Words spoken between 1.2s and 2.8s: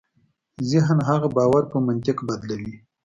باور په منطق بدلوي.